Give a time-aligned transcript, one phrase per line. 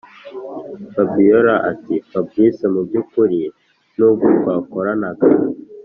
[0.93, 3.41] fabiora ati”fabric mubyukuri
[3.97, 5.27] nubwo twakoranaga,